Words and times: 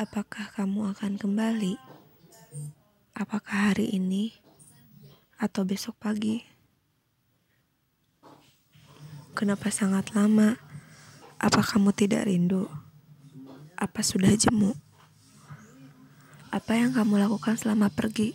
Apakah 0.00 0.48
kamu 0.56 0.96
akan 0.96 1.20
kembali? 1.20 1.76
Apakah 3.12 3.68
hari 3.68 3.92
ini 3.92 4.32
atau 5.36 5.60
besok 5.68 5.92
pagi? 6.00 6.40
Kenapa 9.36 9.68
sangat 9.68 10.16
lama? 10.16 10.56
Apa 11.36 11.60
kamu 11.60 11.92
tidak 11.92 12.24
rindu? 12.24 12.64
Apa 13.76 14.00
sudah 14.00 14.32
jemu? 14.32 14.72
Apa 16.48 16.80
yang 16.80 16.96
kamu 16.96 17.20
lakukan 17.20 17.60
selama 17.60 17.92
pergi? 17.92 18.32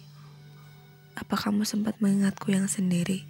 Apa 1.17 1.33
kamu 1.33 1.65
sempat 1.65 1.97
mengingatku 1.97 2.53
yang 2.53 2.69
sendiri? 2.69 3.25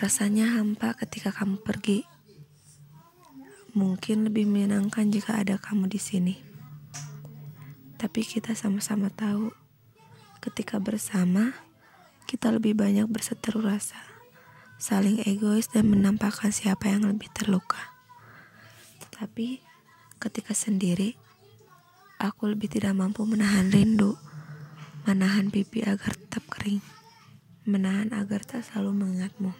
Rasanya 0.00 0.56
hampa 0.56 0.96
ketika 0.96 1.36
kamu 1.36 1.60
pergi. 1.60 2.08
Mungkin 3.76 4.32
lebih 4.32 4.48
menyenangkan 4.48 5.12
jika 5.12 5.36
ada 5.36 5.60
kamu 5.60 5.84
di 5.92 6.00
sini. 6.00 6.48
Tapi 7.98 8.22
kita 8.22 8.54
sama-sama 8.54 9.10
tahu, 9.10 9.50
ketika 10.38 10.78
bersama, 10.78 11.50
kita 12.30 12.54
lebih 12.54 12.78
banyak 12.78 13.10
berseteru 13.10 13.58
rasa, 13.58 13.98
saling 14.78 15.18
egois 15.26 15.66
dan 15.66 15.90
menampakkan 15.90 16.54
siapa 16.54 16.86
yang 16.86 17.10
lebih 17.10 17.26
terluka. 17.34 17.98
Tetapi 19.02 19.58
ketika 20.22 20.54
sendiri, 20.54 21.18
aku 22.22 22.54
lebih 22.54 22.70
tidak 22.70 22.94
mampu 22.94 23.26
menahan 23.26 23.66
rindu, 23.66 24.14
menahan 25.02 25.50
pipi 25.50 25.82
agar 25.82 26.14
tetap 26.14 26.46
kering, 26.54 26.78
menahan 27.66 28.14
agar 28.14 28.46
tak 28.46 28.62
selalu 28.62 28.94
mengingatmu. 28.94 29.50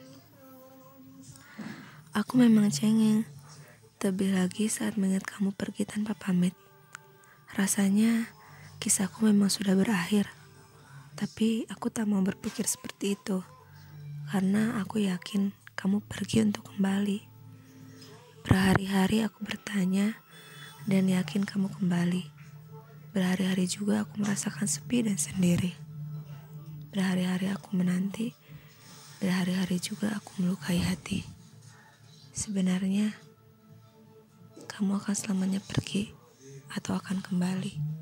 Aku 2.15 2.39
memang 2.39 2.71
cengeng, 2.71 3.27
terlebih 3.99 4.31
lagi 4.39 4.71
saat 4.71 4.95
mengingat 4.95 5.27
kamu 5.27 5.51
pergi 5.59 5.91
tanpa 5.91 6.15
pamit. 6.15 6.68
Rasanya 7.59 8.31
kisahku 8.79 9.27
memang 9.27 9.51
sudah 9.51 9.75
berakhir. 9.75 10.31
Tapi 11.19 11.67
aku 11.67 11.91
tak 11.91 12.07
mau 12.07 12.23
berpikir 12.23 12.63
seperti 12.71 13.19
itu. 13.19 13.43
Karena 14.31 14.79
aku 14.79 15.03
yakin 15.03 15.51
kamu 15.75 15.99
pergi 16.07 16.47
untuk 16.47 16.71
kembali. 16.71 17.19
Berhari-hari 18.47 19.27
aku 19.27 19.43
bertanya 19.43 20.23
dan 20.87 21.11
yakin 21.11 21.43
kamu 21.43 21.67
kembali. 21.75 22.31
Berhari-hari 23.11 23.67
juga 23.67 24.07
aku 24.07 24.23
merasakan 24.23 24.71
sepi 24.71 25.11
dan 25.11 25.19
sendiri. 25.19 25.75
Berhari-hari 26.95 27.51
aku 27.51 27.75
menanti. 27.75 28.39
Berhari-hari 29.19 29.83
juga 29.83 30.15
aku 30.15 30.47
melukai 30.47 30.79
hati. 30.79 31.27
Sebenarnya 32.31 33.19
kamu 34.71 35.03
akan 35.03 35.15
selamanya 35.19 35.59
pergi 35.59 36.18
atau 36.73 36.97
akan 36.99 37.25
kembali. 37.25 37.98